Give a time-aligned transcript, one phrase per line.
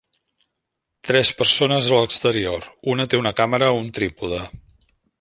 [1.09, 4.43] Tres persones a l'exterior, una té una càmera a un trípode.